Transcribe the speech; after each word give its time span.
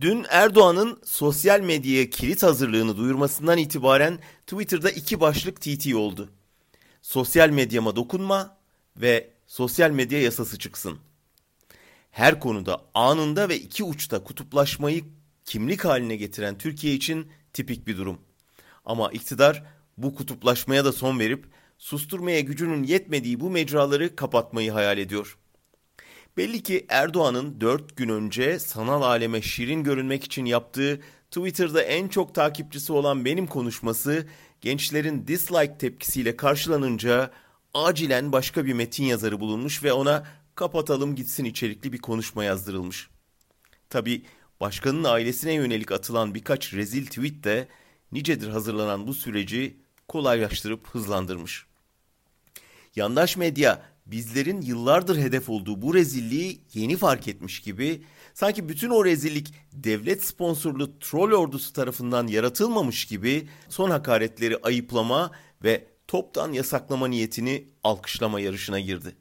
Dün 0.00 0.26
Erdoğan'ın 0.28 1.00
sosyal 1.04 1.60
medyaya 1.60 2.10
kilit 2.10 2.42
hazırlığını 2.42 2.96
duyurmasından 2.96 3.58
itibaren 3.58 4.18
Twitter'da 4.46 4.90
iki 4.90 5.20
başlık 5.20 5.60
TT 5.60 5.94
oldu. 5.94 6.30
Sosyal 7.02 7.50
medyama 7.50 7.96
dokunma 7.96 8.56
ve 8.96 9.30
sosyal 9.46 9.90
medya 9.90 10.22
yasası 10.22 10.58
çıksın. 10.58 10.98
Her 12.10 12.40
konuda 12.40 12.84
anında 12.94 13.48
ve 13.48 13.60
iki 13.60 13.84
uçta 13.84 14.24
kutuplaşmayı 14.24 15.04
kimlik 15.44 15.84
haline 15.84 16.16
getiren 16.16 16.58
Türkiye 16.58 16.94
için 16.94 17.30
tipik 17.52 17.86
bir 17.86 17.96
durum. 17.96 18.18
Ama 18.84 19.10
iktidar 19.12 19.64
bu 19.96 20.14
kutuplaşmaya 20.14 20.84
da 20.84 20.92
son 20.92 21.18
verip 21.18 21.44
susturmaya 21.78 22.40
gücünün 22.40 22.82
yetmediği 22.82 23.40
bu 23.40 23.50
mecraları 23.50 24.16
kapatmayı 24.16 24.72
hayal 24.72 24.98
ediyor. 24.98 25.38
Belli 26.38 26.62
ki 26.62 26.86
Erdoğan'ın 26.88 27.60
dört 27.60 27.96
gün 27.96 28.08
önce 28.08 28.58
sanal 28.58 29.02
aleme 29.02 29.42
şirin 29.42 29.84
görünmek 29.84 30.24
için 30.24 30.44
yaptığı 30.44 31.00
Twitter'da 31.30 31.82
en 31.82 32.08
çok 32.08 32.34
takipçisi 32.34 32.92
olan 32.92 33.24
benim 33.24 33.46
konuşması 33.46 34.26
gençlerin 34.60 35.26
dislike 35.26 35.78
tepkisiyle 35.78 36.36
karşılanınca 36.36 37.30
acilen 37.74 38.32
başka 38.32 38.66
bir 38.66 38.72
metin 38.72 39.04
yazarı 39.04 39.40
bulunmuş 39.40 39.82
ve 39.84 39.92
ona 39.92 40.26
kapatalım 40.54 41.16
gitsin 41.16 41.44
içerikli 41.44 41.92
bir 41.92 41.98
konuşma 41.98 42.44
yazdırılmış. 42.44 43.10
Tabi 43.90 44.22
başkanın 44.60 45.04
ailesine 45.04 45.52
yönelik 45.52 45.92
atılan 45.92 46.34
birkaç 46.34 46.74
rezil 46.74 47.06
tweet 47.06 47.44
de 47.44 47.68
nicedir 48.12 48.48
hazırlanan 48.48 49.06
bu 49.06 49.14
süreci 49.14 49.76
kolaylaştırıp 50.08 50.88
hızlandırmış. 50.88 51.66
Yandaş 52.96 53.36
medya 53.36 53.82
bizlerin 54.10 54.60
yıllardır 54.60 55.18
hedef 55.18 55.48
olduğu 55.48 55.82
bu 55.82 55.94
rezilliği 55.94 56.60
yeni 56.74 56.96
fark 56.96 57.28
etmiş 57.28 57.60
gibi 57.60 58.02
sanki 58.34 58.68
bütün 58.68 58.90
o 58.90 59.04
rezillik 59.04 59.54
devlet 59.72 60.24
sponsorlu 60.24 60.98
troll 60.98 61.32
ordusu 61.32 61.72
tarafından 61.72 62.26
yaratılmamış 62.26 63.04
gibi 63.04 63.48
son 63.68 63.90
hakaretleri 63.90 64.56
ayıplama 64.62 65.30
ve 65.64 65.86
toptan 66.06 66.52
yasaklama 66.52 67.08
niyetini 67.08 67.68
alkışlama 67.84 68.40
yarışına 68.40 68.80
girdi. 68.80 69.16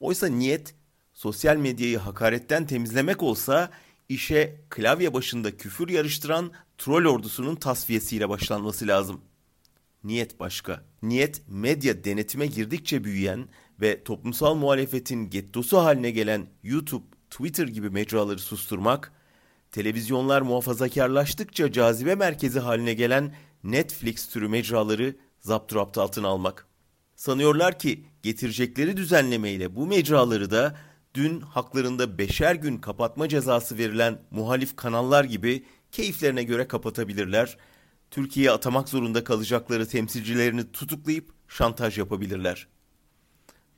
Oysa 0.00 0.26
niyet 0.26 0.74
sosyal 1.12 1.56
medyayı 1.56 1.98
hakaretten 1.98 2.66
temizlemek 2.66 3.22
olsa 3.22 3.70
işe 4.08 4.60
klavye 4.70 5.14
başında 5.14 5.56
küfür 5.56 5.88
yarıştıran 5.88 6.52
troll 6.78 7.04
ordusunun 7.04 7.56
tasfiyesiyle 7.56 8.28
başlanması 8.28 8.86
lazım. 8.86 9.20
Niyet 10.04 10.40
başka. 10.40 10.84
Niyet 11.02 11.42
medya 11.48 12.04
denetime 12.04 12.46
girdikçe 12.46 13.04
büyüyen 13.04 13.48
ve 13.80 14.04
toplumsal 14.04 14.54
muhalefetin 14.54 15.30
gettosu 15.30 15.78
haline 15.78 16.10
gelen 16.10 16.46
YouTube, 16.62 17.04
Twitter 17.30 17.68
gibi 17.68 17.90
mecraları 17.90 18.38
susturmak, 18.38 19.12
televizyonlar 19.72 20.42
muhafazakarlaştıkça 20.42 21.72
cazibe 21.72 22.14
merkezi 22.14 22.60
haline 22.60 22.94
gelen 22.94 23.34
Netflix 23.64 24.28
türü 24.28 24.48
mecraları 24.48 25.16
zapturapt 25.40 25.98
altına 25.98 26.28
almak. 26.28 26.66
Sanıyorlar 27.16 27.78
ki 27.78 28.04
getirecekleri 28.22 28.96
düzenlemeyle 28.96 29.76
bu 29.76 29.86
mecraları 29.86 30.50
da 30.50 30.76
dün 31.14 31.40
haklarında 31.40 32.18
beşer 32.18 32.54
gün 32.54 32.78
kapatma 32.78 33.28
cezası 33.28 33.78
verilen 33.78 34.18
muhalif 34.30 34.76
kanallar 34.76 35.24
gibi 35.24 35.64
keyiflerine 35.92 36.42
göre 36.42 36.68
kapatabilirler. 36.68 37.56
Türkiye'ye 38.10 38.50
atamak 38.50 38.88
zorunda 38.88 39.24
kalacakları 39.24 39.88
temsilcilerini 39.88 40.72
tutuklayıp 40.72 41.32
şantaj 41.48 41.98
yapabilirler. 41.98 42.68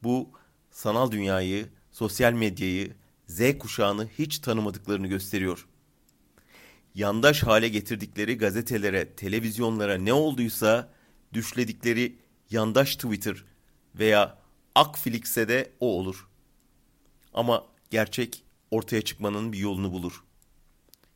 Bu 0.03 0.31
sanal 0.71 1.11
dünyayı, 1.11 1.69
sosyal 1.91 2.33
medyayı, 2.33 2.97
Z 3.27 3.59
kuşağını 3.59 4.09
hiç 4.19 4.39
tanımadıklarını 4.39 5.07
gösteriyor. 5.07 5.67
Yandaş 6.95 7.43
hale 7.43 7.69
getirdikleri 7.69 8.39
gazetelere, 8.39 9.15
televizyonlara 9.15 9.95
ne 9.99 10.13
olduysa 10.13 10.93
düşledikleri 11.33 12.19
yandaş 12.51 12.97
Twitter 12.97 13.45
veya 13.95 14.39
Akflix'e 14.75 15.48
de 15.48 15.73
o 15.81 15.87
olur. 15.98 16.29
Ama 17.35 17.67
gerçek 17.91 18.45
ortaya 18.71 19.03
çıkmanın 19.03 19.53
bir 19.53 19.59
yolunu 19.59 19.92
bulur. 19.92 20.25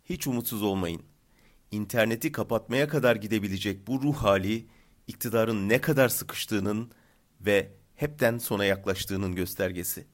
Hiç 0.05 0.27
umutsuz 0.27 0.63
olmayın. 0.63 1.03
İnterneti 1.71 2.33
kapatmaya 2.33 2.89
kadar 2.89 3.17
gidebilecek 3.17 3.87
bu 3.87 4.03
ruh 4.03 4.17
hali 4.17 4.67
iktidarın 5.07 5.69
ne 5.69 5.81
kadar 5.81 6.09
sıkıştığının 6.09 6.93
ve 7.41 7.73
hepten 7.95 8.39
sona 8.39 8.65
yaklaştığının 8.65 9.35
göstergesi. 9.35 10.07